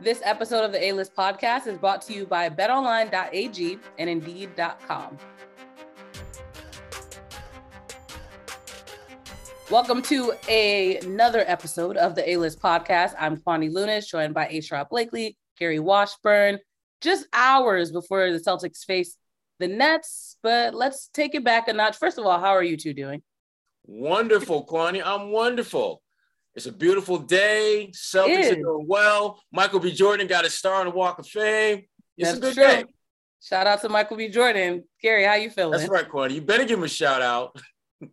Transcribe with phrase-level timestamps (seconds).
[0.00, 5.18] This episode of the A List podcast is brought to you by betonline.ag and indeed.com.
[9.68, 13.14] Welcome to a, another episode of the A List podcast.
[13.18, 14.60] I'm Kwani Lunis, joined by A.
[14.60, 16.60] Sherrod Blakely, Gary Washburn,
[17.00, 19.16] just hours before the Celtics face
[19.58, 20.36] the Nets.
[20.44, 21.96] But let's take it back a notch.
[21.96, 23.20] First of all, how are you two doing?
[23.84, 25.02] Wonderful, Kwani.
[25.04, 26.02] I'm wonderful.
[26.58, 27.92] It's a beautiful day.
[27.94, 29.40] Celtics are doing well.
[29.52, 29.92] Michael B.
[29.92, 31.84] Jordan got a star on the Walk of Fame.
[32.16, 32.64] It's That's a good true.
[32.64, 32.84] day.
[33.40, 34.28] Shout out to Michael B.
[34.28, 34.82] Jordan.
[35.00, 35.78] Gary, how you feeling?
[35.78, 36.32] That's right, Kwani.
[36.34, 37.56] You better give him a shout out.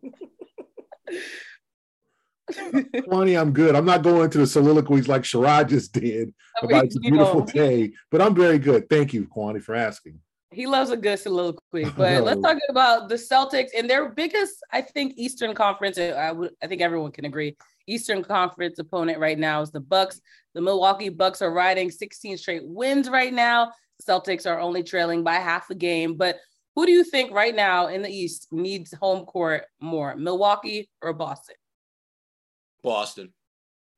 [2.52, 3.76] Kwani, I'm good.
[3.76, 7.94] I'm not going into the soliloquies like Sherrod just did about it's a beautiful day,
[8.12, 8.88] but I'm very good.
[8.91, 10.20] Thank you, Kwani, for asking.
[10.55, 11.86] He loves a good soliloquy.
[11.98, 15.98] But let's talk about the Celtics and their biggest, I think, Eastern Conference.
[15.98, 20.22] I would, I think everyone can agree, Eastern Conference opponent right now is the Bucks.
[20.54, 23.73] The Milwaukee Bucks are riding 16 straight wins right now.
[24.08, 26.15] Celtics are only trailing by half a game.
[26.15, 26.38] But
[26.76, 31.13] who do you think right now in the East needs home court more, Milwaukee or
[31.13, 31.55] Boston?
[32.84, 33.34] Boston.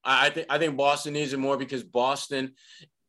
[0.04, 2.54] I, think I think Boston needs it more because Boston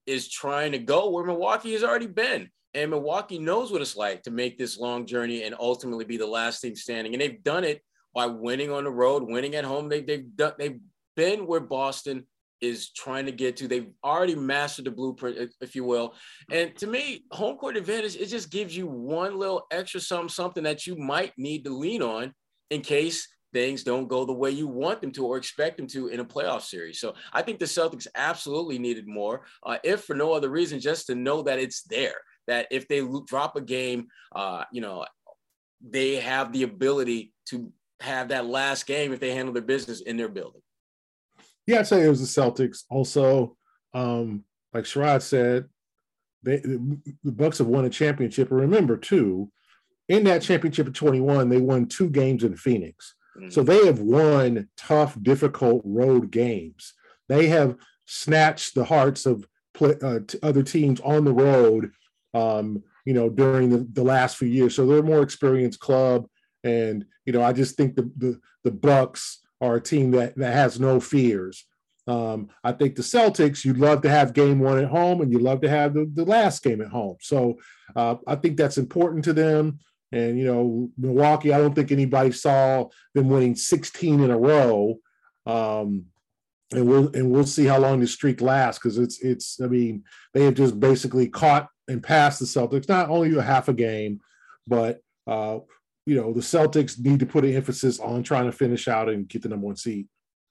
[0.07, 2.51] is trying to go where Milwaukee has already been.
[2.75, 6.27] And Milwaukee knows what it's like to make this long journey and ultimately be the
[6.27, 7.15] last team standing.
[7.15, 7.83] And they've done it
[8.15, 9.89] by winning on the road, winning at home.
[9.89, 10.81] They, they've done, they've
[11.17, 12.27] been where Boston
[12.61, 13.69] is trying to get to.
[13.69, 16.15] They've already mastered the blueprint, if you will.
[16.51, 20.65] And to me, home court advantage, it just gives you one little extra something, something
[20.65, 22.35] that you might need to lean on
[22.71, 26.09] in case things don't go the way you want them to or expect them to
[26.09, 27.01] in a playoff series.
[27.01, 31.07] So I think the Celtics absolutely needed more, uh, if for no other reason, just
[31.07, 32.21] to know that it's there.
[32.49, 35.07] That if they drop a game, uh, you know,
[35.81, 40.17] they have the ability to have that last game if they handle their business in
[40.17, 40.63] their building.
[41.67, 42.85] Yeah, I'd say it was the Celtics.
[42.91, 43.57] Also,
[43.95, 45.67] um, like Sherrod said,
[46.43, 48.51] they, the Bucks have won a championship.
[48.51, 49.51] And remember, too,
[50.09, 53.15] in that championship of 21, they won two games in Phoenix.
[53.37, 53.51] Mm-hmm.
[53.51, 56.95] So they have won tough, difficult road games.
[57.29, 57.77] They have
[58.07, 61.91] snatched the hearts of play, uh, other teams on the road,
[62.35, 64.75] um, you know, during the, the last few years.
[64.75, 66.27] So they're a more experienced club.
[66.65, 70.53] And you know, I just think the the, the Bucks are a team that that
[70.53, 71.65] has no fears.
[72.09, 75.43] Um, I think the Celtics, you'd love to have game one at home and you'd
[75.43, 77.19] love to have the, the last game at home.
[77.21, 77.59] So
[77.95, 79.79] uh, I think that's important to them.
[80.11, 84.97] And, you know, Milwaukee, I don't think anybody saw them winning 16 in a row.
[85.45, 86.07] Um,
[86.73, 90.05] and we'll and we'll see how long the streak lasts because it's it's I mean
[90.35, 94.21] they have just basically caught and passed the Celtics not only a half a game,
[94.67, 95.59] but uh,
[96.05, 99.29] you know the Celtics need to put an emphasis on trying to finish out and
[99.29, 100.07] get the number one seed.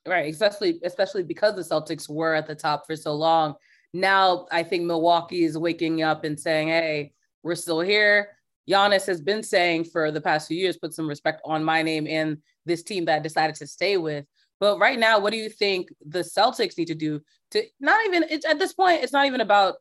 [0.08, 3.56] Right, especially especially because the Celtics were at the top for so long.
[3.94, 7.14] Now I think Milwaukee is waking up and saying, "Hey,
[7.44, 8.30] we're still here."
[8.68, 12.08] Giannis has been saying for the past few years, "Put some respect on my name
[12.08, 14.26] and this team that I decided to stay with."
[14.60, 18.24] But right now, what do you think the Celtics need to do to not even
[18.24, 19.04] at this point?
[19.04, 19.76] It's not even about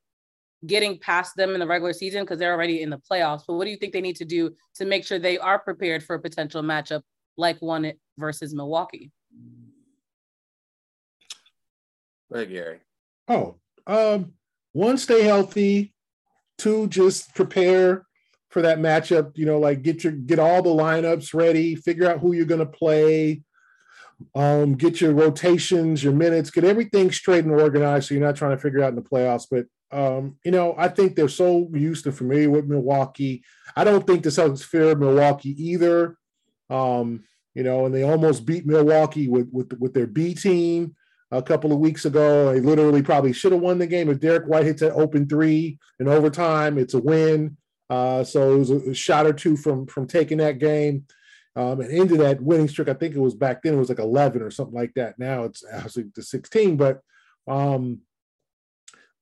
[0.67, 3.43] getting past them in the regular season because they're already in the playoffs.
[3.47, 6.03] But what do you think they need to do to make sure they are prepared
[6.03, 7.03] for a potential matchup
[7.37, 9.11] like one versus Milwaukee?
[12.33, 12.81] Hey, Gary.
[13.29, 13.57] Oh,
[13.87, 14.33] um,
[14.73, 15.95] one, stay healthy.
[16.59, 18.07] Two, just prepare
[18.51, 19.37] for that matchup.
[19.37, 22.61] You know, like get your get all the lineups ready, figure out who you're going
[22.61, 23.43] to play,
[24.35, 28.57] um, get your rotations, your minutes, get everything straight and organized so you're not trying
[28.57, 29.47] to figure out in the playoffs.
[29.51, 33.45] But um, you know, I think they're so used and familiar with Milwaukee.
[33.77, 36.17] I don't think the Celtics fear Milwaukee either.
[36.69, 37.25] Um,
[37.55, 40.95] you know, and they almost beat Milwaukee with with with their B team
[41.31, 42.53] a couple of weeks ago.
[42.53, 45.79] They literally probably should have won the game if Derrick White hits an open three
[45.99, 46.79] in overtime.
[46.79, 47.57] It's a win.
[47.89, 51.07] Uh, so it was a, shot or two from from taking that game.
[51.57, 53.99] Um, and into that winning streak, I think it was back then it was like
[53.99, 55.19] 11 or something like that.
[55.19, 57.01] Now it's actually the 16, but
[57.49, 58.01] um,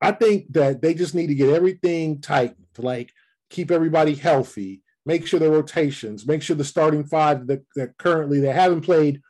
[0.01, 3.13] I think that they just need to get everything tightened, like
[3.51, 8.41] keep everybody healthy, make sure the rotations, make sure the starting five that, that currently
[8.41, 9.23] they haven't played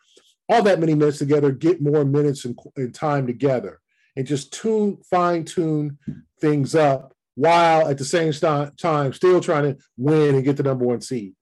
[0.48, 3.80] all that many minutes together, get more minutes and, and time together,
[4.16, 5.98] and just tune, fine tune
[6.40, 10.86] things up while at the same time still trying to win and get the number
[10.86, 11.34] one seed.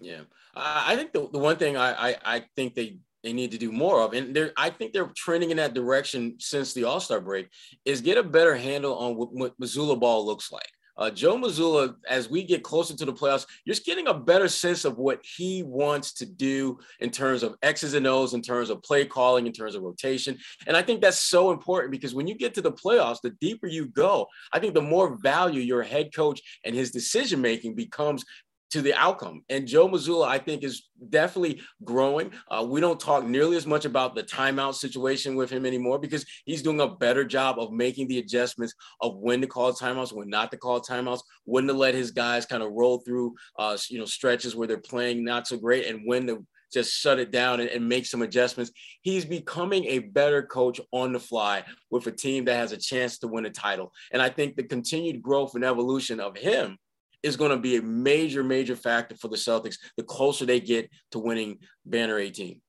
[0.00, 0.22] Yeah.
[0.60, 3.72] I think the, the one thing I, I, I think they they need to do
[3.72, 4.12] more of.
[4.12, 7.48] And they're, I think they're trending in that direction since the All Star break.
[7.84, 10.70] Is get a better handle on what, what Mazzulla ball looks like.
[10.98, 14.84] uh, Joe Mazzulla, as we get closer to the playoffs, you're getting a better sense
[14.84, 18.82] of what he wants to do in terms of X's and O's, in terms of
[18.82, 20.36] play calling, in terms of rotation.
[20.66, 23.68] And I think that's so important because when you get to the playoffs, the deeper
[23.68, 28.24] you go, I think the more value your head coach and his decision making becomes
[28.70, 29.42] to the outcome.
[29.48, 32.32] And Joe Mazzulla, I think, is definitely growing.
[32.50, 36.26] Uh, we don't talk nearly as much about the timeout situation with him anymore because
[36.44, 40.28] he's doing a better job of making the adjustments of when to call timeouts, when
[40.28, 43.98] not to call timeouts, when to let his guys kind of roll through, uh, you
[43.98, 47.60] know, stretches where they're playing not so great, and when to just shut it down
[47.60, 48.70] and, and make some adjustments.
[49.00, 53.18] He's becoming a better coach on the fly with a team that has a chance
[53.20, 53.92] to win a title.
[54.12, 56.76] And I think the continued growth and evolution of him
[57.22, 60.90] is going to be a major, major factor for the Celtics the closer they get
[61.12, 62.60] to winning Banner 18.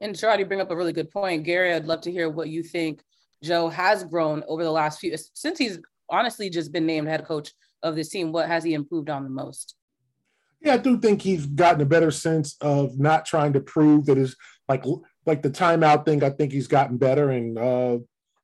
[0.00, 1.44] And Sherrod, you bring up a really good point.
[1.44, 3.02] Gary, I'd love to hear what you think
[3.42, 5.78] Joe has grown over the last few, since he's
[6.08, 8.32] honestly just been named head coach of this team.
[8.32, 9.74] What has he improved on the most?
[10.60, 14.18] Yeah, I do think he's gotten a better sense of not trying to prove that
[14.18, 14.36] is
[14.68, 14.84] like
[15.24, 16.22] like the timeout thing.
[16.24, 17.30] I think he's gotten better.
[17.30, 17.98] And uh,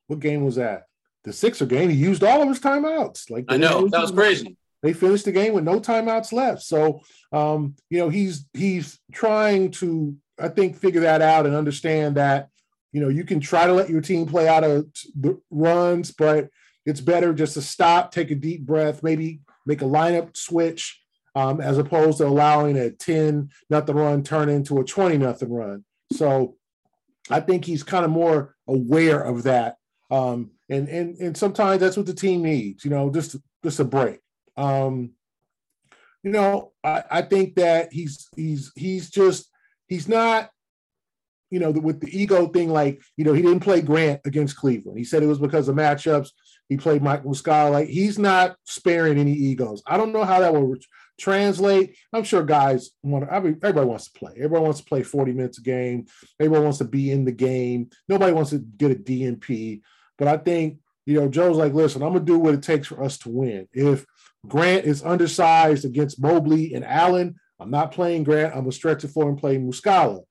[0.07, 0.85] what game was that?
[1.25, 1.91] The Sixer game.
[1.91, 3.31] He used all of his timeouts.
[3.31, 4.57] Like I know that was crazy.
[4.85, 6.63] They finished the game with no timeouts left.
[6.63, 7.01] So,
[7.33, 12.51] um, you know, he's he's trying to, I think, figure that out and understand that,
[12.93, 14.87] you know, you can try to let your team play out of
[15.19, 16.51] the runs, but
[16.85, 21.01] it's better just to stop, take a deep breath, maybe make a lineup switch,
[21.35, 25.83] um, as opposed to allowing a 10 nothing run turn into a 20 nothing run.
[26.13, 26.57] So
[27.31, 29.77] I think he's kind of more aware of that.
[30.11, 33.85] Um, and and and sometimes that's what the team needs, you know, just just a
[33.85, 34.21] break.
[34.57, 35.11] Um,
[36.23, 39.51] you know, I, I think that he's he's he's just
[39.89, 40.51] he's not,
[41.51, 42.71] you know, with the ego thing.
[42.71, 44.99] Like you know, he didn't play Grant against Cleveland.
[44.99, 46.31] He said it was because of matchups.
[46.69, 47.71] He played Mike Muscala.
[47.71, 49.83] Like he's not sparing any egos.
[49.87, 50.77] I don't know how that will
[51.21, 51.95] translate.
[52.13, 53.29] I'm sure guys want.
[53.29, 54.33] To, I mean, everybody wants to play.
[54.37, 56.07] Everybody wants to play 40 minutes a game.
[56.41, 57.91] Everybody wants to be in the game.
[58.09, 59.83] Nobody wants to get a DNP.
[60.17, 63.03] But I think you know, Joe's like, listen, I'm gonna do what it takes for
[63.03, 63.69] us to win.
[63.73, 64.07] If
[64.47, 67.37] Grant is undersized against Mobley and Allen.
[67.61, 68.53] I'm not playing Grant.
[68.53, 70.23] I'm gonna stretch it for and play Muscala.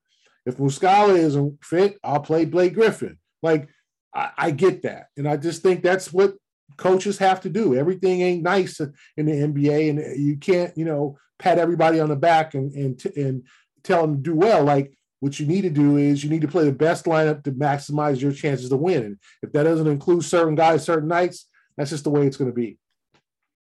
[0.45, 3.17] If Muscala isn't fit, I'll play Blake Griffin.
[3.41, 3.69] Like
[4.13, 6.35] I, I, get that, and I just think that's what
[6.77, 7.75] coaches have to do.
[7.75, 12.15] Everything ain't nice in the NBA, and you can't, you know, pat everybody on the
[12.15, 13.43] back and and and
[13.83, 14.63] tell them to do well.
[14.63, 17.51] Like what you need to do is you need to play the best lineup to
[17.53, 19.03] maximize your chances to win.
[19.03, 22.51] And if that doesn't include certain guys, certain nights, that's just the way it's going
[22.51, 22.77] to be.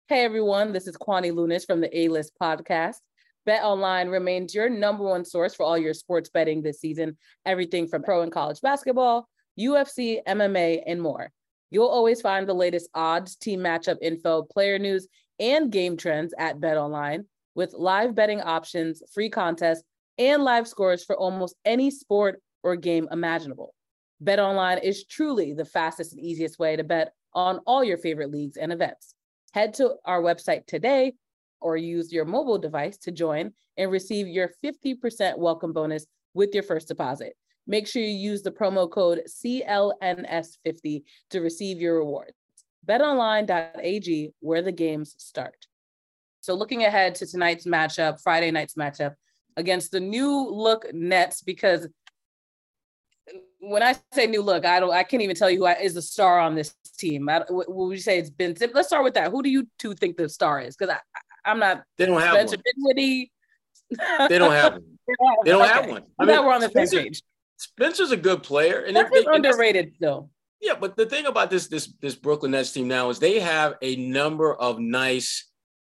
[0.06, 2.96] Hey everyone, this is Kwani Lunis from the A List podcast.
[3.46, 7.16] Bet Online remains your number one source for all your sports betting this season,
[7.46, 9.26] everything from pro and college basketball,
[9.58, 11.30] UFC, MMA, and more.
[11.70, 15.08] You'll always find the latest odds, team matchup info, player news,
[15.40, 17.24] and game trends at Bet Online
[17.54, 19.84] with live betting options, free contests,
[20.18, 23.74] and live scores for almost any sport or game imaginable.
[24.20, 28.30] Bet Online is truly the fastest and easiest way to bet on all your favorite
[28.30, 29.13] leagues and events.
[29.54, 31.14] Head to our website today
[31.60, 36.64] or use your mobile device to join and receive your 50% welcome bonus with your
[36.64, 37.36] first deposit.
[37.64, 42.32] Make sure you use the promo code CLNS50 to receive your rewards.
[42.84, 45.68] BetOnline.ag, where the games start.
[46.40, 49.14] So, looking ahead to tonight's matchup, Friday night's matchup
[49.56, 51.86] against the new look Nets, because
[53.68, 55.94] when I say new look, I don't, I can't even tell you who I, is
[55.94, 57.28] the star on this team.
[57.28, 58.54] I, would you say it's Ben?
[58.72, 59.30] Let's start with that.
[59.30, 60.76] Who do you two think the star is?
[60.76, 61.84] Because I, I'm not.
[61.96, 62.94] They don't have Spencer one.
[62.96, 64.82] they don't have one.
[65.44, 66.02] they don't have one.
[66.18, 67.22] I mean, we're on the same page.
[67.56, 70.30] Spencer's a good player, and Spencer's underrated though.
[70.60, 73.74] Yeah, but the thing about this this this Brooklyn Nets team now is they have
[73.82, 75.50] a number of nice,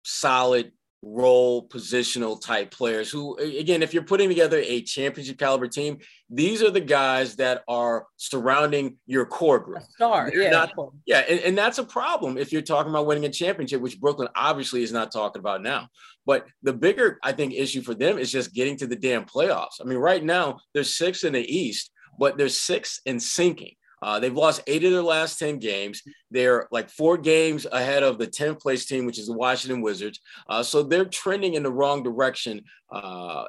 [0.03, 0.73] solid
[1.05, 5.99] role positional type players who again if you're putting together a championship caliber team
[6.31, 9.79] these are the guys that are surrounding your core group.
[9.79, 10.51] A star yeah.
[10.51, 10.73] not,
[11.07, 14.29] yeah and, and that's a problem if you're talking about winning a championship which brooklyn
[14.35, 15.89] obviously is not talking about now.
[16.27, 19.81] But the bigger i think issue for them is just getting to the damn playoffs.
[19.81, 24.21] I mean right now there's six in the east but there's six and sinking uh,
[24.21, 26.03] they've lost eight of their last 10 games.
[26.31, 30.21] They're like four games ahead of the 10th place team, which is the Washington Wizards.
[30.47, 33.45] Uh, so they're trending in the wrong direction uh,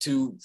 [0.00, 0.36] to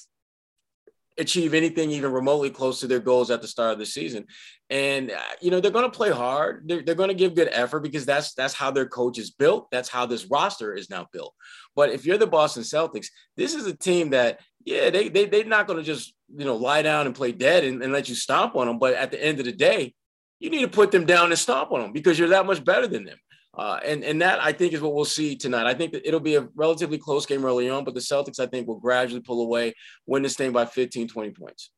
[1.17, 4.27] achieve anything even remotely close to their goals at the start of the season.
[4.69, 6.67] And uh, you know they're going to play hard.
[6.67, 9.71] They're, they're going to give good effort because that's that's how their coach is built.
[9.71, 11.33] That's how this roster is now built.
[11.75, 15.45] But if you're the Boston Celtics, this is a team that yeah they, they they're
[15.45, 18.15] not going to just you know lie down and play dead and, and let you
[18.15, 18.79] stomp on them.
[18.79, 19.93] But at the end of the day,
[20.39, 22.87] you need to put them down and stomp on them because you're that much better
[22.87, 23.17] than them.
[23.57, 25.65] Uh, and and that I think is what we'll see tonight.
[25.65, 28.45] I think that it'll be a relatively close game early on, but the Celtics I
[28.45, 29.73] think will gradually pull away,
[30.05, 31.71] win this thing by 15, 20 points.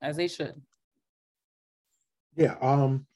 [0.00, 0.54] As they should.
[2.36, 2.56] Yeah.
[2.62, 3.06] Um,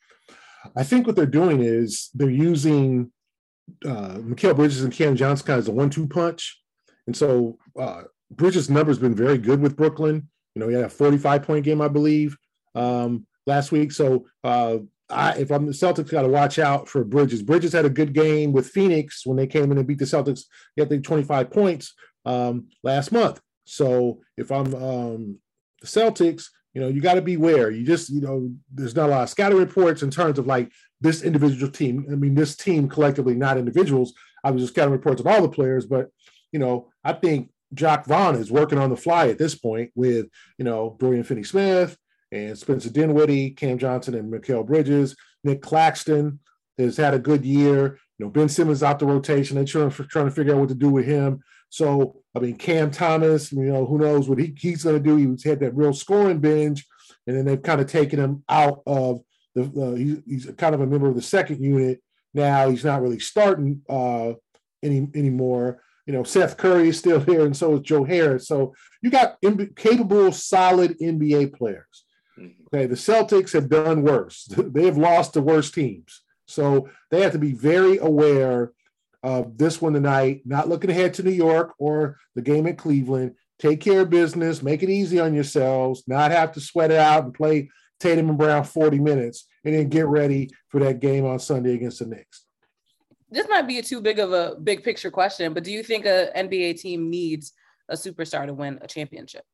[0.76, 3.10] I think what they're doing is they're using
[3.86, 6.60] uh, Mikal Bridges and Cam Johnson kind of as a one-two punch,
[7.06, 10.28] and so uh, Bridges' numbers been very good with Brooklyn.
[10.54, 12.36] You know, he had a 45 point game, I believe,
[12.74, 13.92] um, last week.
[13.92, 14.78] So uh,
[15.08, 17.42] I, if I'm the Celtics, got to watch out for Bridges.
[17.42, 20.44] Bridges had a good game with Phoenix when they came in and beat the Celtics.
[20.74, 23.40] He had the 25 points um, last month.
[23.64, 25.38] So if I'm um,
[25.80, 27.70] the Celtics, you know, you got to beware.
[27.70, 30.70] You just, you know, there's not a lot of scouting reports in terms of like
[31.00, 32.06] this individual team.
[32.10, 34.12] I mean, this team collectively, not individuals.
[34.44, 36.10] I was just scouting reports of all the players, but
[36.52, 40.26] you know, I think Jacque Vaughn is working on the fly at this point with,
[40.58, 41.96] you know, Dorian Finney Smith
[42.32, 45.16] and Spencer Dinwiddie, Cam Johnson, and Mikal Bridges.
[45.44, 46.40] Nic Claxton
[46.78, 47.98] has had a good year.
[48.18, 49.56] You know, Ben Simmons out the rotation.
[49.56, 51.42] They're trying, trying to figure out what to do with him.
[51.68, 55.16] So, I mean, Cam Thomas, you know, who knows what he, he's going to do.
[55.16, 56.86] He's had that real scoring binge,
[57.26, 59.20] and then they've kind of taken him out of
[59.54, 62.02] the, uh, he, he's kind of a member of the second unit.
[62.34, 64.34] Now he's not really starting uh,
[64.82, 65.82] any anymore.
[66.06, 68.48] You know, Seth Curry is still here, and so is Joe Harris.
[68.48, 69.38] So you got
[69.76, 72.04] capable, solid NBA players.
[72.38, 72.74] Mm-hmm.
[72.74, 74.44] Okay, the Celtics have done worse.
[74.48, 76.22] they have lost to worse teams.
[76.46, 78.72] So they have to be very aware
[79.22, 83.34] of this one tonight, not looking ahead to New York or the game at Cleveland.
[83.58, 87.24] Take care of business, make it easy on yourselves, not have to sweat it out
[87.24, 91.38] and play Tatum and Brown 40 minutes, and then get ready for that game on
[91.38, 92.45] Sunday against the Knicks.
[93.30, 96.06] This might be a too big of a big picture question, but do you think
[96.06, 97.52] a NBA team needs
[97.88, 99.44] a superstar to win a championship?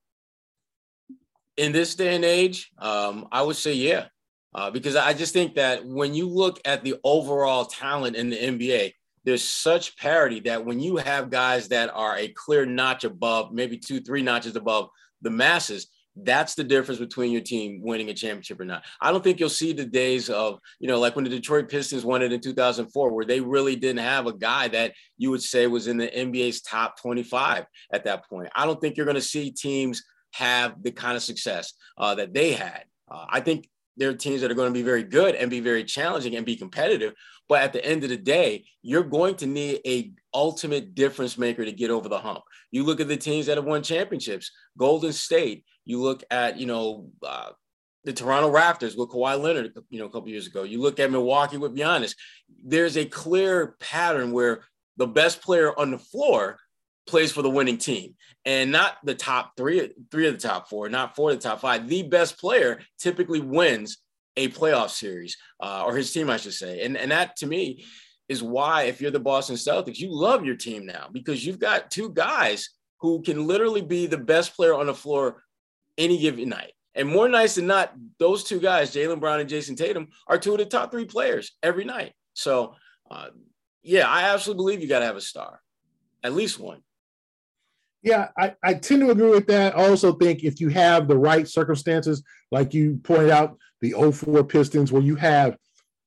[1.56, 4.06] In this day and age, um, I would say yeah,
[4.54, 8.36] uh, because I just think that when you look at the overall talent in the
[8.36, 8.92] NBA,
[9.24, 13.78] there's such parity that when you have guys that are a clear notch above, maybe
[13.78, 14.88] two, three notches above
[15.22, 18.84] the masses, that's the difference between your team winning a championship or not.
[19.00, 22.04] I don't think you'll see the days of, you know, like when the Detroit Pistons
[22.04, 25.66] won it in 2004, where they really didn't have a guy that you would say
[25.66, 28.50] was in the NBA's top 25 at that point.
[28.54, 30.02] I don't think you're going to see teams
[30.32, 32.84] have the kind of success uh, that they had.
[33.10, 35.60] Uh, I think there are teams that are going to be very good and be
[35.60, 37.12] very challenging and be competitive.
[37.48, 41.64] But at the end of the day, you're going to need a ultimate difference maker
[41.64, 42.40] to get over the hump.
[42.70, 45.64] You look at the teams that have won championships, Golden State.
[45.84, 47.50] You look at you know uh,
[48.04, 50.64] the Toronto Raptors with Kawhi Leonard, you know, a couple years ago.
[50.64, 52.14] You look at Milwaukee with Giannis.
[52.64, 54.64] There's a clear pattern where
[54.96, 56.58] the best player on the floor
[57.06, 60.88] plays for the winning team and not the top three, three of the top four,
[60.88, 61.88] not four of the top five.
[61.88, 63.98] The best player typically wins
[64.36, 66.84] a playoff series, uh, or his team, I should say.
[66.84, 67.84] And, and that to me
[68.28, 71.90] is why, if you're the Boston Celtics, you love your team now because you've got
[71.90, 72.70] two guys
[73.00, 75.42] who can literally be the best player on the floor
[75.98, 76.72] any given night.
[76.94, 80.52] And more nights than not, those two guys, Jaylen Brown and Jayson Tatum, are two
[80.52, 82.12] of the top three players every night.
[82.34, 82.74] So,
[83.10, 83.28] uh,
[83.82, 85.60] yeah, I absolutely believe you got to have a star,
[86.22, 86.82] at least one.
[88.02, 89.76] Yeah, I, I tend to agree with that.
[89.78, 94.44] I also think if you have the right circumstances, like you pointed out, the 04
[94.44, 95.56] Pistons, where you have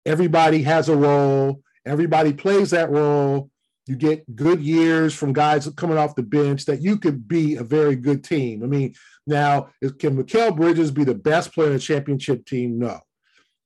[0.06, 3.50] everybody has a role, everybody plays that role,
[3.88, 7.64] you get good years from guys coming off the bench, that you could be a
[7.64, 8.64] very good team.
[8.64, 8.94] I mean,
[9.28, 12.78] now, can Mikal Bridges be the best player in a championship team?
[12.78, 13.00] No.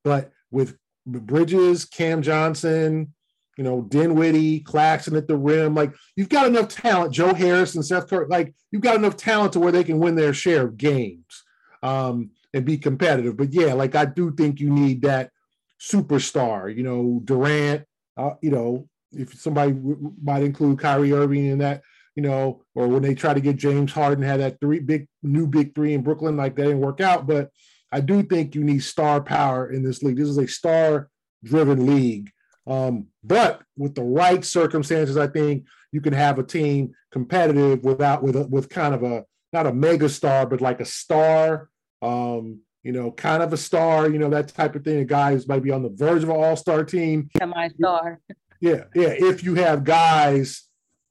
[0.03, 3.13] But with Bridges, Cam Johnson,
[3.57, 5.75] you know, Dinwiddie, Claxton at the rim.
[5.75, 8.27] Like you've got enough talent, Joe Harris and Seth Curry.
[8.29, 11.43] Like you've got enough talent to where they can win their share of games
[11.83, 13.35] um, and be competitive.
[13.35, 15.31] But yeah, like I do think you need that
[15.79, 16.73] superstar.
[16.73, 17.85] You know, Durant.
[18.15, 21.81] Uh, you know, if somebody w- might include Kyrie Irving in that.
[22.19, 25.47] You know, or when they try to get James Harden, had that three big new
[25.47, 27.27] big three in Brooklyn, like that didn't work out.
[27.27, 27.49] But
[27.91, 30.17] I do think you need star power in this league.
[30.17, 31.09] This is a star
[31.43, 32.31] driven league
[32.69, 38.21] um, but with the right circumstances, I think you can have a team competitive without
[38.21, 41.69] with a, with kind of a not a mega star, but like a star.
[42.03, 44.07] Um, you know, kind of a star.
[44.07, 44.99] You know that type of thing.
[44.99, 47.29] A guy who's might be on the verge of an all star team.
[47.37, 48.19] Semi star.
[48.61, 49.15] Yeah, yeah.
[49.17, 50.63] If you have guys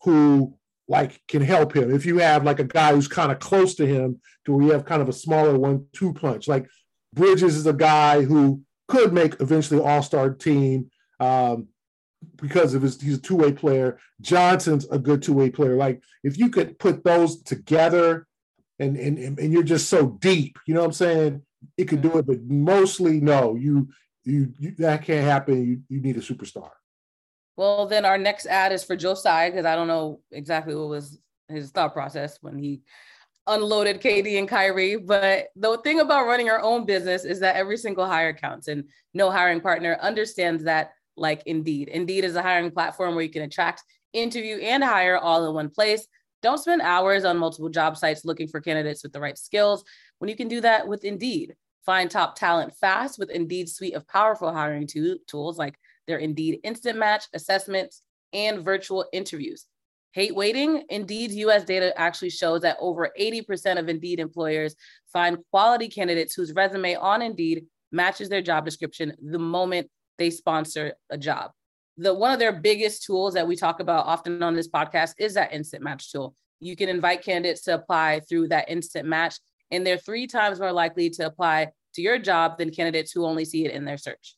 [0.05, 0.55] who
[0.89, 3.87] like can help him, if you have like a guy who's kind of close to
[3.87, 6.49] him, to we have kind of a smaller one two punch.
[6.49, 6.67] Like
[7.15, 10.91] Bridges is a guy who could make eventually all star team
[11.21, 11.69] um,
[12.37, 13.99] because of his he's a two-way player.
[14.21, 15.77] Johnson's a good two-way player.
[15.77, 18.27] Like if you could put those together
[18.79, 21.43] and and and you're just so deep, you know what I'm saying?
[21.77, 23.89] It could do it, but mostly no, you
[24.25, 25.67] you, you that can't happen.
[25.67, 26.71] You you need a superstar.
[27.59, 31.19] Well, then our next ad is for Tsai because I don't know exactly what was
[31.49, 32.83] his thought process when he
[33.49, 34.95] unloaded KD and Kyrie.
[34.95, 38.85] But the thing about running our own business is that every single hire counts, and
[39.13, 40.93] no hiring partner understands that.
[41.17, 45.49] Like Indeed, Indeed is a hiring platform where you can attract, interview, and hire all
[45.49, 46.07] in one place.
[46.43, 49.83] Don't spend hours on multiple job sites looking for candidates with the right skills
[50.21, 51.57] when you can do that with Indeed.
[51.85, 55.77] Find top talent fast with Indeed's suite of powerful hiring to- tools like
[56.09, 59.67] their Indeed Instant Match, assessments, and virtual interviews.
[60.13, 60.85] Hate waiting?
[60.89, 64.75] Indeed's US data actually shows that over 80% of Indeed employers
[65.13, 70.95] find quality candidates whose resume on Indeed matches their job description the moment they sponsor
[71.11, 71.53] a job.
[71.99, 75.35] The one of their biggest tools that we talk about often on this podcast is
[75.35, 76.35] that instant match tool.
[76.61, 79.37] You can invite candidates to apply through that instant match,
[79.71, 83.45] and they're three times more likely to apply to your job than candidates who only
[83.45, 84.38] see it in their search.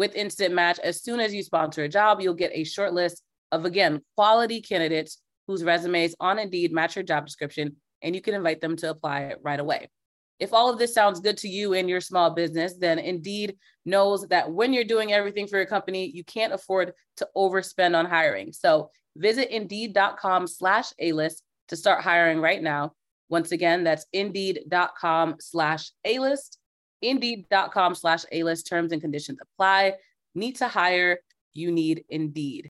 [0.00, 3.22] With instant match, as soon as you sponsor a job, you'll get a short list
[3.52, 8.32] of again quality candidates whose resumes on Indeed match your job description, and you can
[8.32, 9.90] invite them to apply right away.
[10.38, 14.26] If all of this sounds good to you and your small business, then Indeed knows
[14.28, 18.54] that when you're doing everything for your company, you can't afford to overspend on hiring.
[18.54, 18.88] So
[19.18, 22.92] visit indeed.com slash A-list to start hiring right now.
[23.28, 26.56] Once again, that's indeed.com slash A-list,
[27.02, 28.66] indeed.com slash A-list.
[28.66, 29.94] Terms and conditions apply.
[30.34, 31.18] Need to hire,
[31.52, 32.70] you need Indeed.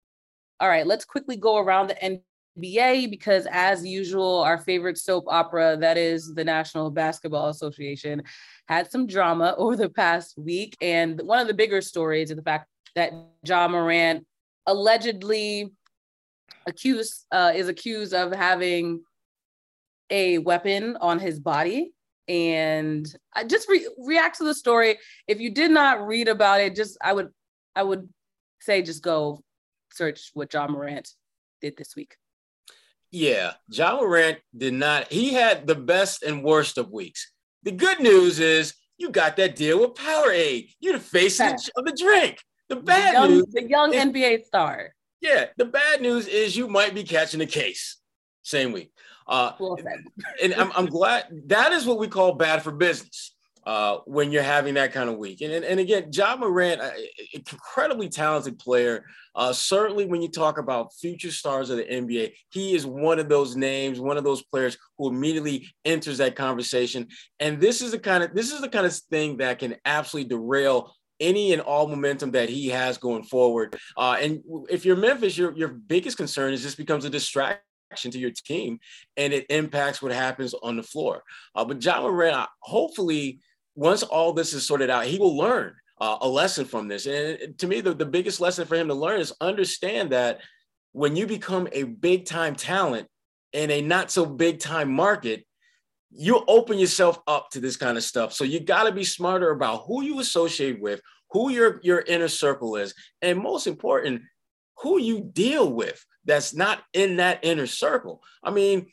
[0.60, 2.20] All right, let's quickly go around the
[2.58, 8.24] NBA because, as usual, our favorite soap opera, that is the National Basketball Association,
[8.68, 10.78] had some drama over the past week.
[10.82, 13.12] And one of the bigger stories is the fact that
[13.46, 14.26] Ja Morant
[14.66, 15.74] allegedly
[16.66, 19.04] accused uh, is accused of having
[20.10, 21.92] a weapon on his body
[22.28, 26.76] and I just re- react to the story if you did not read about it
[26.76, 27.30] just i would
[27.76, 28.08] i would
[28.62, 29.44] say just go
[29.92, 31.10] search what Ja Morant
[31.62, 32.16] did this week
[33.14, 35.14] yeah, Ja Morant did not.
[35.14, 37.32] He had the best and worst of weeks.
[37.62, 40.74] The good news is you got that deal with Powerade.
[40.80, 42.40] You're the face of the, of the drink.
[42.70, 44.96] The bad the young, news, the young is, NBA star.
[45.22, 47.98] Yeah, the bad news is you might be catching a case.
[48.44, 48.92] Same week.
[49.26, 49.78] Uh, well
[50.42, 53.34] and I'm, I'm glad that is what we call bad for business
[53.66, 55.42] uh, when you're having that kind of week.
[55.42, 56.92] And, and, and again, Ja Morant, uh,
[57.34, 59.06] incredibly talented player.
[59.36, 63.30] Uh, certainly, when you talk about future stars of the NBA, he is one of
[63.30, 67.08] those names, one of those players who immediately enters that conversation.
[67.40, 70.30] And this is the kind of this is the kind of thing that can absolutely
[70.30, 73.78] derail any and all momentum that he has going forward.
[73.96, 77.62] Uh, and if you're Memphis, your your biggest concern is this becomes a distraction
[77.96, 78.80] to your team
[79.18, 81.24] and it impacts what happens on the floor.
[81.56, 83.40] Uh, but Ja Morant, hopefully
[83.76, 87.06] once all this is sorted out, he will learn uh, a lesson from this.
[87.06, 90.42] And to me, the, the biggest lesson for him to learn is understand that
[90.92, 93.08] when you become a big time talent
[93.52, 95.46] in a not so big time market,
[96.12, 98.34] you open yourself up to this kind of stuff.
[98.34, 101.02] So you got to be smarter about who you associate with,
[101.32, 104.22] who your, your inner circle is, and most important,
[104.78, 108.22] who you deal with that's not in that inner circle.
[108.44, 108.88] I mean,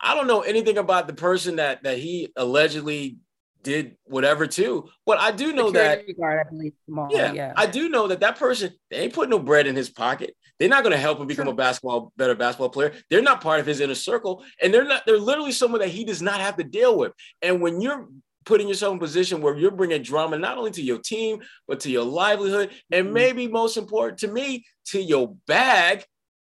[0.00, 3.18] I don't know anything about the person that that he allegedly
[3.66, 6.72] did whatever to, But I do know Security that guard, I believe,
[7.10, 9.90] yeah, yeah, I do know that that person they ain't putting no bread in his
[9.90, 10.36] pocket.
[10.58, 12.92] They're not going to help him become a basketball better basketball player.
[13.10, 15.02] They're not part of his inner circle, and they're not.
[15.04, 17.12] They're literally someone that he does not have to deal with.
[17.42, 18.06] And when you're
[18.44, 21.80] putting yourself in a position where you're bringing drama not only to your team but
[21.80, 23.14] to your livelihood, and mm-hmm.
[23.14, 26.04] maybe most important to me, to your bag,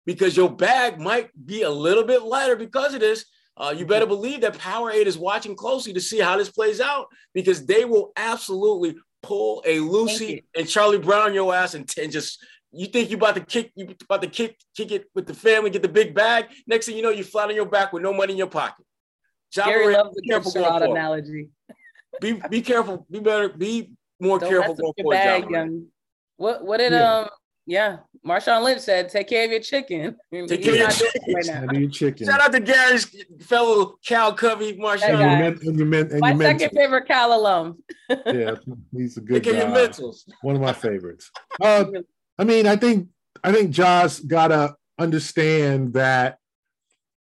[0.06, 3.24] because your bag might be a little bit lighter because of this
[3.56, 7.06] uh, you better believe that Powerade is watching closely to see how this plays out
[7.34, 12.44] because they will absolutely pull a Lucy and Charlie Brown your ass and, and just
[12.72, 15.70] you think you about to kick you about to kick kick it with the family,
[15.70, 16.46] get the big bag.
[16.66, 18.84] Next thing you know, you flat on your back with no money in your pocket.
[19.52, 21.48] John Gary loves the careful going analogy.
[22.20, 23.06] Be be careful.
[23.08, 23.48] Be better.
[23.48, 25.14] Be more Don't careful going forward.
[25.14, 25.86] Bag, young.
[26.36, 27.18] What what did yeah.
[27.18, 27.28] um
[27.66, 31.34] yeah, Marshawn Lynch said, "Take care of your chicken." Take care of your chicken.
[31.34, 32.26] Right your chicken.
[32.26, 35.20] Shout out to Gary's fellow Cal Covey, Marshawn.
[35.20, 37.82] And you, and you, and My second favorite Cal alum.
[38.08, 38.54] yeah,
[38.92, 39.58] he's a good Take guy.
[39.58, 40.22] Your mentals.
[40.40, 41.30] One of my favorites.
[41.60, 41.84] Uh,
[42.38, 43.08] I mean, I think
[43.42, 46.38] I think Josh gotta understand that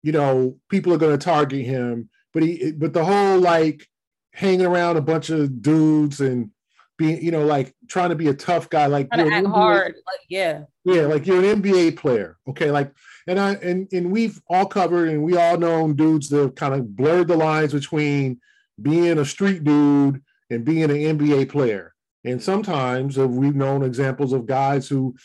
[0.01, 3.85] you know people are going to target him, but he but the whole like
[4.31, 6.51] hanging around a bunch of dudes and
[6.97, 9.51] being, you know, like trying to be a tough guy, like trying to act NBA,
[9.51, 12.91] hard, like yeah, yeah, like you're an NBA player, okay, like,
[13.27, 16.73] and I and and we've all covered and we all known dudes that have kind
[16.73, 18.39] of blurred the lines between
[18.81, 24.33] being a street dude and being an NBA player, and sometimes uh, we've known examples
[24.33, 25.15] of guys who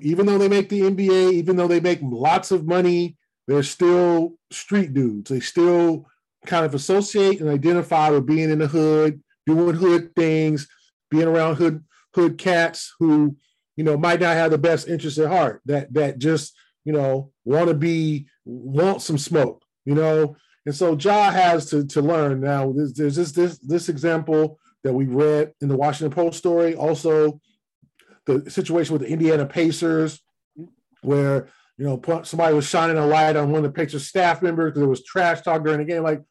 [0.00, 3.16] even though they make the NBA, even though they make lots of money,
[3.46, 5.30] they're still street dudes.
[5.30, 6.06] They still
[6.46, 10.68] kind of associate and identify with being in the hood, doing hood things,
[11.10, 13.36] being around hood hood cats who,
[13.76, 15.62] you know, might not have the best interest at heart.
[15.66, 20.36] That that just, you know, want to be want some smoke, you know.
[20.66, 22.40] And so Ja has to to learn.
[22.40, 26.74] Now, there's, there's this this this example that we read in the Washington Post story.
[26.74, 27.40] Also,
[28.26, 30.20] the situation with the Indiana Pacers,
[31.02, 34.70] where you know somebody was shining a light on one of the Pacers staff members
[34.70, 36.02] because there was trash talk during the game.
[36.02, 36.22] Like,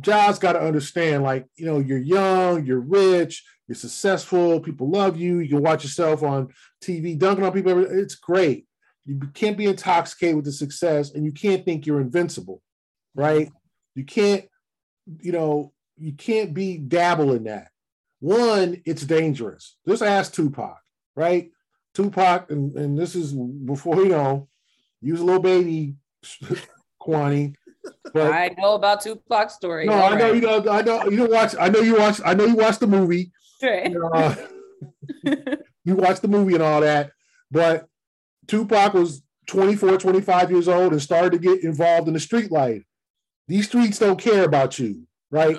[0.00, 5.16] Ja's got to understand, like, you know, you're young, you're rich, you're successful, people love
[5.16, 6.48] you, you can watch yourself on
[6.82, 7.84] TV dunking on people.
[7.84, 8.66] It's great.
[9.04, 12.62] You can't be intoxicated with the success, and you can't think you're invincible,
[13.14, 13.50] right?
[13.94, 14.44] You can't,
[15.20, 17.68] you know, you can't be dabble in that.
[18.20, 19.76] One, it's dangerous.
[19.86, 20.78] Just ask Tupac,
[21.16, 21.50] right?
[21.94, 24.48] Tupac, and, and this is before you know,
[25.00, 25.96] use a little baby,
[27.02, 27.54] Kwani.
[28.14, 29.86] But I know about Tupac's story.
[29.86, 30.34] No, I know right.
[30.34, 30.64] you know.
[30.70, 31.54] I know you don't watch.
[31.58, 32.20] I know you watch.
[32.24, 33.32] I know you watched the movie.
[33.62, 33.94] Right.
[33.96, 34.34] Uh,
[35.84, 37.12] you watch the movie and all that,
[37.50, 37.86] but
[38.46, 42.82] Tupac was 24, 25 years old and started to get involved in the street life.
[43.48, 45.58] These streets don't care about you, right?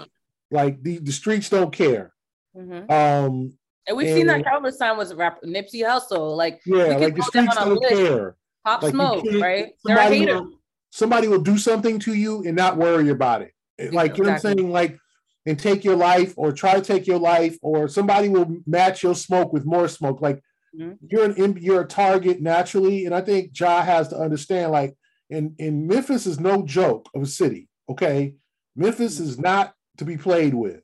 [0.52, 2.14] Like the, the streets don't care.
[2.56, 2.92] Mm-hmm.
[2.92, 6.36] Um, and we've and, seen that countless times with rapper Nipsey Hussle.
[6.36, 8.36] Like, yeah, like the streets don't care.
[8.66, 9.74] Pop like Smoke, right?
[9.84, 10.42] They're a hater.
[10.42, 10.52] Will,
[10.92, 13.52] somebody will do something to you and not worry about it.
[13.92, 14.18] Like, exactly.
[14.18, 14.72] you know what I'm saying?
[14.72, 15.00] Like,
[15.46, 19.16] and take your life or try to take your life, or somebody will match your
[19.16, 20.22] smoke with more smoke.
[20.22, 20.42] Like,
[20.76, 20.94] mm-hmm.
[21.10, 23.06] you're an you're a target naturally.
[23.06, 24.96] And I think Ja has to understand, like,
[25.30, 27.68] in, in Memphis is no joke of a city.
[27.90, 28.36] Okay.
[28.76, 29.30] Memphis mm-hmm.
[29.30, 30.82] is not to be played with.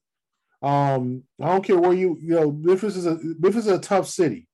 [0.61, 4.07] Um, I don't care where you, you know, Memphis is a Memphis is a tough
[4.07, 4.47] city.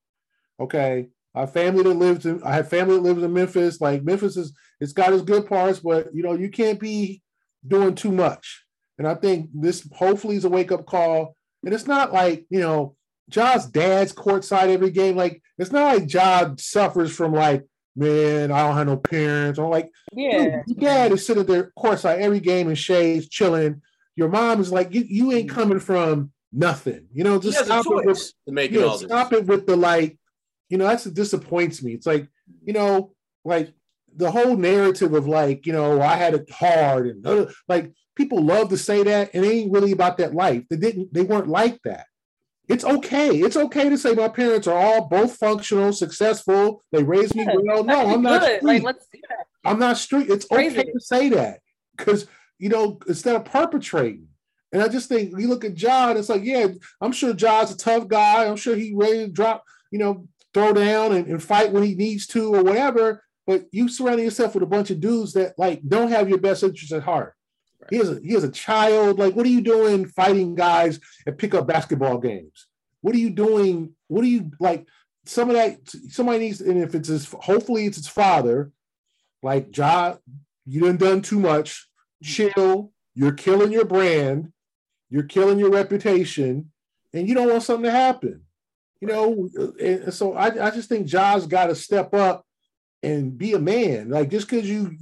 [0.59, 1.07] Okay.
[1.33, 3.81] I have family that lives in I have family that lives in Memphis.
[3.81, 7.21] Like Memphis is it's got its good parts, but you know, you can't be
[7.67, 8.64] doing too much.
[8.97, 11.35] And I think this hopefully is a wake-up call.
[11.63, 12.95] And it's not like, you know,
[13.29, 15.15] Ja's dad's courtside every game.
[15.15, 19.59] Like it's not like Ja suffers from like, man, I don't have no parents.
[19.59, 23.81] Or like, yeah, your dad is sitting there courtside every game in shades, chilling
[24.15, 27.07] your mom is like, you, you ain't coming from nothing.
[27.13, 30.17] You know, just stop it with, to make it all stop it with the like,
[30.69, 31.93] you know, that's what disappoints me.
[31.93, 32.27] It's like,
[32.63, 33.73] you know, like
[34.15, 38.43] the whole narrative of like, you know, I had it hard and uh, like people
[38.43, 40.63] love to say that and it ain't really about that life.
[40.69, 42.07] They didn't, they weren't like that.
[42.67, 43.37] It's okay.
[43.37, 46.83] It's okay to say my parents are all both functional, successful.
[46.91, 47.83] They raised me well.
[47.83, 48.41] No, I'm not.
[48.41, 48.63] Street.
[48.63, 49.45] Like, let's that.
[49.63, 50.29] I'm not street.
[50.29, 50.79] It's Crazy.
[50.79, 51.59] okay to say that
[51.95, 54.27] because you know, instead of perpetrating.
[54.71, 56.67] And I just think you look at John, it's like, yeah,
[56.99, 58.45] I'm sure John's a tough guy.
[58.45, 61.95] I'm sure he ready to drop, you know, throw down and, and fight when he
[61.95, 63.23] needs to or whatever.
[63.47, 66.63] But you surrounding yourself with a bunch of dudes that like don't have your best
[66.63, 67.34] interest at heart.
[67.85, 67.91] Right.
[67.91, 69.19] He has a he has a child.
[69.19, 72.67] Like, what are you doing fighting guys at pickup basketball games?
[73.01, 73.93] What are you doing?
[74.07, 74.87] What are you like?
[75.25, 78.71] Some of that somebody needs, and if it's his, hopefully it's his father.
[79.41, 80.15] Like, Ja,
[80.65, 81.87] you done done too much
[82.23, 82.31] mm-hmm.
[82.31, 82.91] chill.
[83.13, 84.51] You're killing your brand.
[85.09, 86.71] You're killing your reputation,
[87.13, 88.41] and you don't want something to happen.
[89.01, 92.44] You know, and so I, I just think Ja's got to step up
[93.03, 94.09] and be a man.
[94.09, 94.95] Like just because you,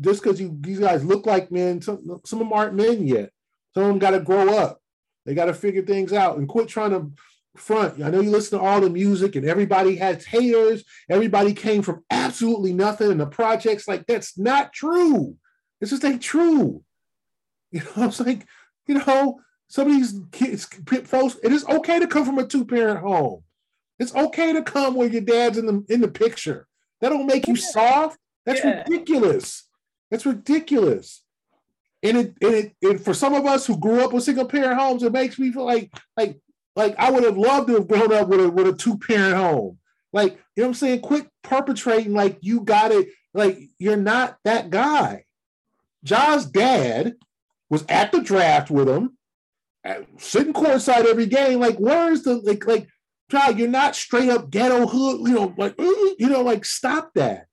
[0.00, 3.30] just because you, these guys look like men, some, some of them aren't men yet.
[3.74, 4.80] Some of them got to grow up.
[5.24, 7.10] They got to figure things out and quit trying to
[7.56, 8.02] front.
[8.02, 10.84] I know you listen to all the music and everybody has haters.
[11.08, 13.88] Everybody came from absolutely nothing in the projects.
[13.88, 15.36] Like that's not true.
[15.80, 16.82] It just ain't true.
[17.72, 18.46] You know, I was like,
[18.86, 20.66] you know, some of these kids,
[21.04, 23.42] folks, it is okay to come from a two-parent home.
[23.98, 26.68] It's okay to come where your dad's in the in the picture.
[27.00, 28.18] That don't make you soft.
[28.44, 28.84] That's yeah.
[28.88, 29.68] ridiculous.
[30.10, 31.22] That's ridiculous.
[32.02, 34.78] And it, and it and for some of us who grew up with single parent
[34.78, 36.38] homes, it makes me feel like like
[36.74, 39.36] like I would have loved to have grown up with a with a two parent
[39.36, 39.78] home.
[40.12, 41.00] Like you know what I'm saying?
[41.00, 43.08] Quit perpetrating like you got it.
[43.34, 45.24] Like you're not that guy.
[46.04, 47.14] Ja's dad
[47.68, 49.16] was at the draft with him,
[50.18, 51.58] sitting courtside every game.
[51.58, 52.88] Like, where's the like like
[53.32, 57.46] Ja, you're not straight up ghetto hood, you know, like you know, like stop that.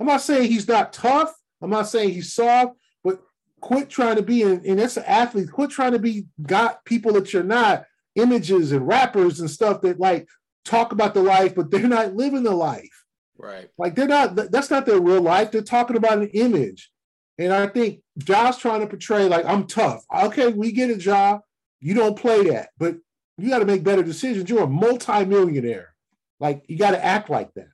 [0.00, 1.32] I'm not saying he's not tough.
[1.62, 3.20] I'm not saying he's soft, but
[3.60, 5.52] quit trying to be and, and that's an athlete.
[5.52, 10.00] Quit trying to be got people that you're not, images and rappers and stuff that
[10.00, 10.28] like
[10.64, 13.04] talk about the life, but they're not living the life.
[13.36, 13.68] Right.
[13.78, 14.36] Like they're not.
[14.36, 15.50] That's not their real life.
[15.50, 16.90] They're talking about an image.
[17.38, 20.04] And I think Ja's trying to portray like I'm tough.
[20.14, 21.40] Okay, we get it, Ja.
[21.80, 22.96] You don't play that, but
[23.38, 24.48] you got to make better decisions.
[24.48, 25.94] You're a multimillionaire.
[26.40, 27.68] Like you got to act like that.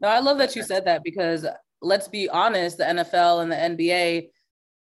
[0.00, 1.46] No, I love that you said that because
[1.80, 4.28] let's be honest, the NFL and the NBA,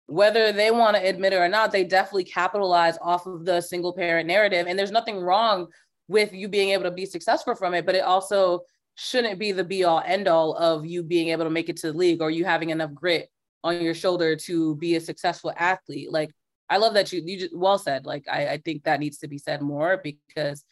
[0.08, 3.94] whether they want to admit it or not, they definitely capitalize off of the single
[3.94, 4.68] parent narrative.
[4.68, 5.68] And there's nothing wrong
[6.08, 8.62] with you being able to be successful from it, but it also
[8.96, 11.92] shouldn't be the be all end all of you being able to make it to
[11.92, 13.30] the league or you having enough grit
[13.64, 16.12] on your shoulder to be a successful athlete.
[16.12, 16.32] Like
[16.70, 18.06] I love that you you just well said.
[18.06, 20.64] Like I, I think that needs to be said more because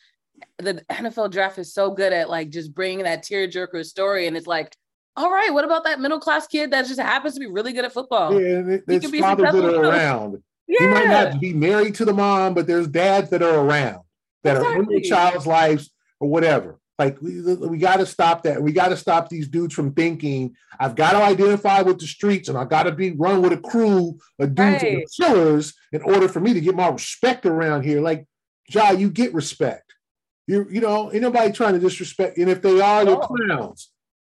[0.57, 4.47] the NFL draft is so good at like just bringing that tearjerker story, and it's
[4.47, 4.75] like,
[5.15, 7.85] all right, what about that middle class kid that just happens to be really good
[7.85, 8.33] at football?
[8.33, 10.41] Yeah, there's fathers that are around.
[10.67, 10.79] Yeah.
[10.79, 14.03] He might not be married to the mom, but there's dads that are around
[14.43, 14.75] that exactly.
[14.75, 16.79] are in the child's lives or whatever.
[17.01, 18.61] Like we, we got to stop that.
[18.61, 22.47] We got to stop these dudes from thinking I've got to identify with the streets
[22.47, 24.97] and I got to be run with a crew of dudes right.
[24.99, 28.01] and killers in order for me to get my respect around here.
[28.01, 28.27] Like,
[28.69, 29.95] Ja, you get respect.
[30.45, 32.37] You you know, ain't nobody trying to disrespect.
[32.37, 33.89] And if they are, they're clowns.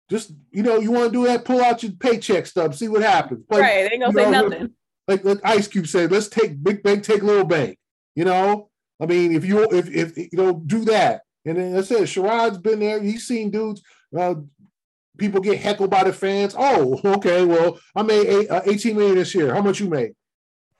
[0.09, 3.03] Just you know, you want to do that, pull out your paycheck stub, see what
[3.03, 3.45] happens.
[3.51, 4.71] Like, right, they ain't gonna say know, nothing.
[5.07, 7.77] Like like Ice Cube said, let's take big bank, take little bank.
[8.15, 8.71] You know,
[9.03, 12.59] I mean, if you if if you know do that, and then I said, Sherrod's
[12.59, 13.03] been there.
[13.03, 13.83] He's seen dudes.
[14.17, 14.37] Uh,
[15.19, 16.55] people get heckled by the fans.
[16.57, 17.45] Oh, okay.
[17.45, 19.55] Well, I made eight, uh, 18 million this year.
[19.55, 20.13] How much you made?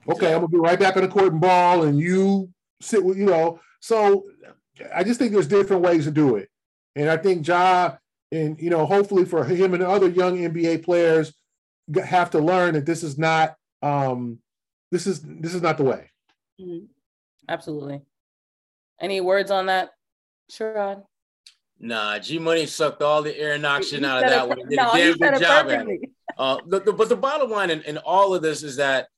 [0.09, 2.51] Okay, I'm gonna be right back on the court and ball, and you
[2.83, 3.59] sit with you know.
[3.81, 4.27] So
[4.95, 6.51] I just think there's different ways to do it,
[6.95, 7.97] and I think Ja
[8.35, 11.33] and you know, hopefully for him and other young NBA players
[12.05, 14.39] have to learn that this is not um
[14.91, 16.11] this is this is not the way.
[16.61, 16.87] Mm-hmm.
[17.49, 18.03] Absolutely.
[19.01, 19.91] Any words on that,
[20.51, 21.05] Sherrod?
[21.81, 24.59] Nah, G Money sucked all the air and oxygen out of that one.
[24.69, 26.11] Did no, a damn good job at it.
[26.39, 29.09] Uh, the, the, but the bottom line in, in all of this is that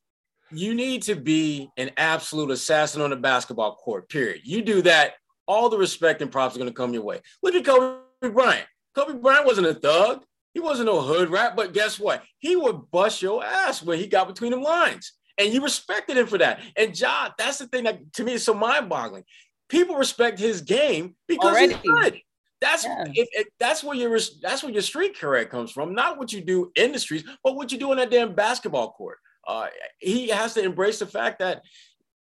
[0.50, 4.42] you need to be an absolute assassin on the basketball court, period.
[4.44, 5.14] You do that,
[5.46, 7.20] all the respect and props are going to come your way.
[7.42, 8.00] Look at Kobe
[8.32, 8.66] Bryant.
[8.94, 10.24] Kobe Bryant wasn't a thug.
[10.54, 12.22] He wasn't no hood rat, but guess what?
[12.38, 15.12] He would bust your ass when he got between the lines.
[15.38, 16.60] And you respected him for that.
[16.76, 19.24] And Ja, that's the thing that to me is so mind-boggling
[19.68, 21.74] people respect his game because Already.
[21.74, 22.20] he's good.
[22.60, 23.04] That's yeah.
[23.14, 25.94] if, if, that's where your that's where your street career comes from.
[25.94, 28.92] Not what you do in the streets, but what you do in that damn basketball
[28.92, 29.18] court.
[29.46, 29.66] Uh,
[29.98, 31.62] he has to embrace the fact that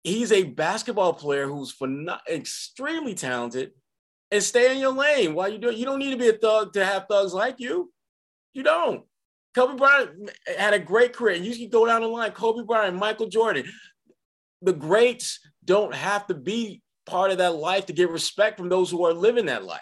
[0.03, 3.71] he's a basketball player who's phen- extremely talented,
[4.31, 5.75] and stay in your lane while you do it.
[5.75, 7.91] You don't need to be a thug to have thugs like you.
[8.53, 9.03] You don't.
[9.53, 11.35] Kobe Bryant had a great career.
[11.35, 12.31] You can go down the line.
[12.31, 13.65] Kobe Bryant, Michael Jordan.
[14.61, 18.89] The greats don't have to be part of that life to get respect from those
[18.89, 19.81] who are living that life.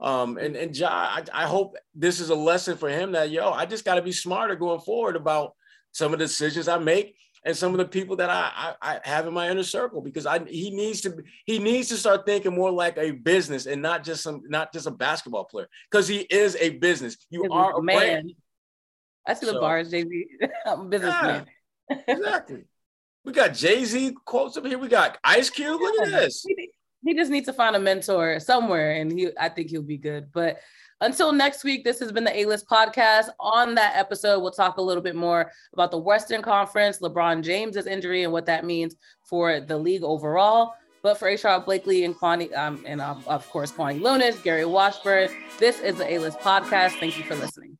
[0.00, 3.50] Um, and and Ja, I, I hope this is a lesson for him that yo,
[3.50, 5.54] I just got to be smarter going forward about
[5.90, 9.00] some of the decisions I make and some of the people that I, I, I,
[9.08, 12.54] have in my inner circle because I he needs to he needs to start thinking
[12.54, 16.18] more like a business and not just some not just a basketball player because he
[16.30, 17.16] is a business.
[17.30, 17.96] You are a man.
[17.96, 18.32] Brand.
[19.26, 20.04] I see so, the bars, Jay
[20.66, 21.46] I'm a businessman.
[21.90, 22.64] Yeah, exactly.
[23.28, 24.78] We got Jay Z quotes up here.
[24.78, 25.78] We got Ice Cube.
[25.78, 26.46] Look at this.
[27.04, 30.32] He just needs to find a mentor somewhere, and he I think he'll be good.
[30.32, 30.60] But
[31.02, 33.28] until next week, this has been the A List podcast.
[33.38, 37.86] On that episode, we'll talk a little bit more about the Western Conference, LeBron James's
[37.86, 38.96] injury, and what that means
[39.28, 40.72] for the league overall.
[41.02, 41.34] But for A.
[41.34, 45.96] Sherrod Blakely and Kwani, um, and um, of course, Kwani Lunis, Gary Washburn, this is
[45.96, 46.98] the A List podcast.
[46.98, 47.77] Thank you for listening.